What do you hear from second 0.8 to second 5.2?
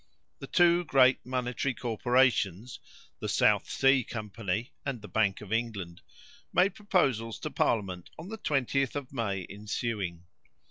great monetary corporations, the South Sea Company and the